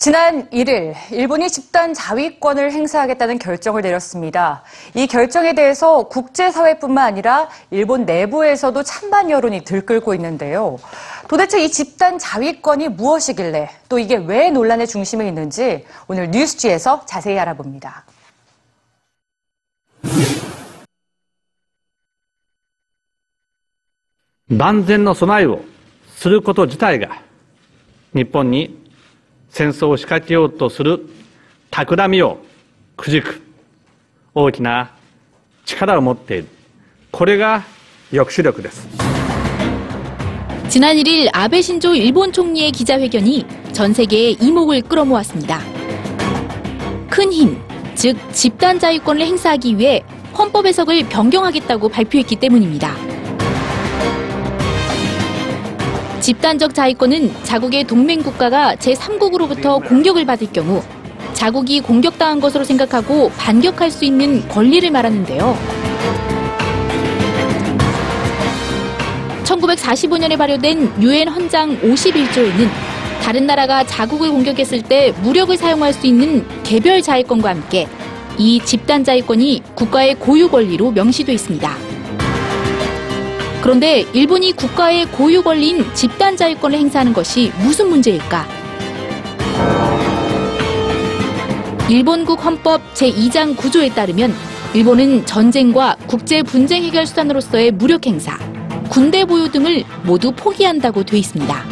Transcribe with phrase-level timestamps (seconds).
[0.00, 4.62] 지난 1일 일본이 집단 자위권을 행사하겠다는 결정을 내렸습니다.
[4.94, 10.78] 이 결정에 대해서 국제사회뿐만 아니라 일본 내부에서도 찬반 여론이 들끓고 있는데요.
[11.28, 18.04] 도대체 이 집단 자위권이 무엇이길래 또 이게 왜 논란의 중심에 있는지 오늘 뉴스지에서 자세히 알아봅니다.
[24.48, 25.60] 万全の備えを
[26.14, 27.20] すること自体が、
[28.14, 28.79] 日本に
[29.50, 31.00] 戦争を仕掛けようとする
[31.70, 32.40] 企みを
[32.96, 33.42] くじく
[34.34, 34.90] 大きな
[35.64, 36.48] 力を持っている。
[37.10, 37.64] これが
[38.10, 38.86] 抑止力です。
[40.68, 45.60] 지난 1일 아베 신조 일본 총리의 기자회견이 전 세계의 이목을 끌어모았습니다.
[47.08, 47.56] 큰 힘,
[47.94, 50.02] 즉 집단 자유권을 행사하기 위해
[50.36, 52.99] 헌법 해석을 변경하겠다고 발표했기 때문입니다.
[56.31, 60.81] 집단적 자위권은 자국의 동맹 국가가 제3국으로부터 공격을 받을 경우
[61.33, 65.57] 자국이 공격당한 것으로 생각하고 반격할 수 있는 권리를 말하는데요.
[69.43, 72.69] 1945년에 발효된 유엔 헌장 51조에는
[73.21, 77.89] 다른 나라가 자국을 공격했을 때 무력을 사용할 수 있는 개별 자위권과 함께
[78.37, 81.90] 이 집단 자위권이 국가의 고유 권리로 명시돼 있습니다.
[83.61, 88.47] 그런데 일본이 국가의 고유 권리인 집단 자위권을 행사하는 것이 무슨 문제일까?
[91.87, 94.33] 일본국 헌법 제2장 9조에 따르면
[94.73, 98.35] 일본은 전쟁과 국제 분쟁 해결 수단으로서의 무력 행사,
[98.89, 101.63] 군대 보유 등을 모두 포기한다고 돼 있습니다.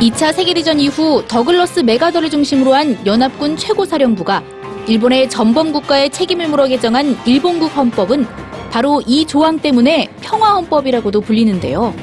[0.00, 4.42] 2차 세계대전 이후 더글러스 메가더를 중심으로 한 연합군 최고사령부가
[4.86, 8.26] 일본의 전범 국가의 책임을 물어 개정한 일본국 헌법은
[8.70, 11.94] 바로 이 조항 때문에 평화 헌법이라고도 불리는데요.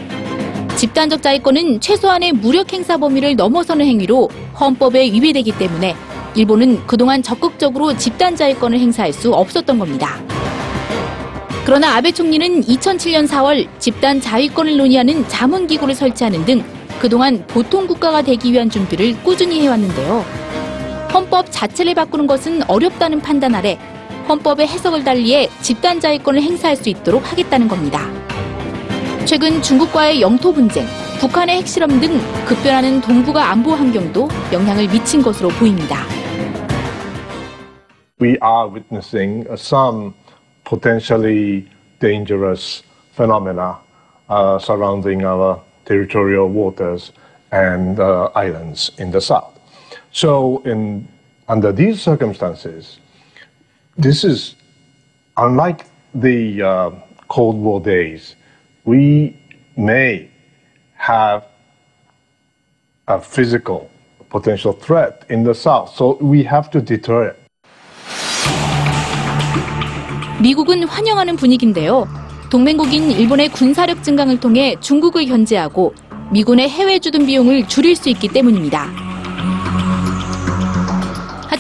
[0.75, 5.95] 집단적 자위권은 최소한의 무력 행사 범위를 넘어서는 행위로 헌법에 위배되기 때문에
[6.33, 10.19] 일본은 그동안 적극적으로 집단 자위권을 행사할 수 없었던 겁니다.
[11.65, 16.63] 그러나 아베 총리는 2007년 4월 집단 자위권을 논의하는 자문기구를 설치하는 등
[16.99, 20.40] 그동안 보통 국가가 되기 위한 준비를 꾸준히 해왔는데요.
[21.13, 23.77] 헌법 자체를 바꾸는 것은 어렵다는 판단 아래
[24.27, 28.01] 헌법의 해석을 달리해 집단 자위권을 행사할 수 있도록 하겠다는 겁니다.
[29.25, 30.85] 최근 중국과의 영토 분쟁,
[31.19, 35.97] 북한의 핵실험 등 급변하는 동북아 안보 환경도 영향을 미친 것으로 보입니다.
[38.21, 40.13] we are witnessing uh, some
[40.63, 41.67] potentially
[41.99, 42.83] dangerous
[43.13, 43.77] phenomena
[44.29, 47.11] uh, surrounding our territorial waters
[47.51, 49.50] and uh, islands in the south.
[50.11, 51.07] So, in,
[51.47, 52.99] under these circumstances,
[53.97, 54.55] this is
[55.37, 56.91] unlike the uh,
[57.29, 58.35] Cold War days.
[58.83, 59.39] We
[59.77, 60.29] may
[60.95, 61.45] have
[63.07, 63.89] a physical
[64.29, 67.37] potential threat in the south, so we have to deter it.
[70.41, 72.07] 미국은 환영하는 분위기인데요.
[72.49, 75.93] 동맹국인 일본의 군사력 증강을 통해 중국을 견제하고
[76.31, 79.10] 미군의 해외 주둔 비용을 줄일 수 있기 때문입니다.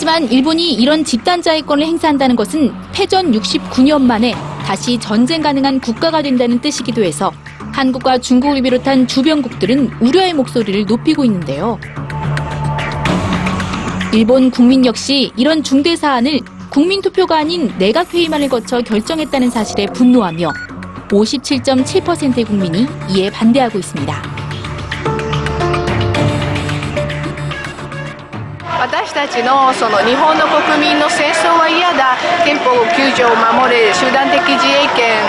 [0.01, 4.33] 하지만 일본이 이런 집단 자위권을 행사한다는 것은 패전 69년 만에
[4.65, 7.31] 다시 전쟁 가능한 국가가 된다는 뜻이기도 해서
[7.71, 11.79] 한국과 중국을 비롯한 주변국들은 우려의 목소리를 높이고 있는데요.
[14.11, 16.39] 일본 국민 역시 이런 중대 사안을
[16.71, 20.51] 국민투표가 아닌 내각회의만을 거쳐 결정했다는 사실에 분노하며
[21.09, 24.40] 57.7%의 국민이 이에 반대하고 있습니다.
[29.10, 32.14] 私たちのその日本の国民の戦争は嫌だ
[32.46, 35.26] 憲法9条を守れ集団的自衛権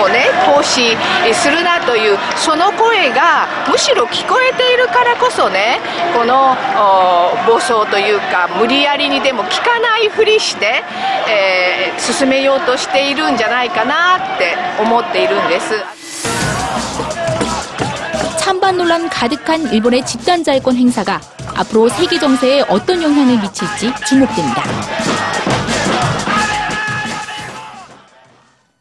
[0.00, 0.96] をね行使
[1.36, 5.80] するなというその声がむしろ聞こえているからこそね
[6.16, 10.82] このお暴走というか無理やりにでも聞かないふりして、
[11.28, 15.74] えー進めようとしているんじゃないかなって思っているんです。
[18.38, 21.20] 찬반 논란 가득한 일본의 집단 자위권 행사가
[21.59, 25.08] 앞으로 세계 정세에 어떤 영향을 미칠지 주목됩니다.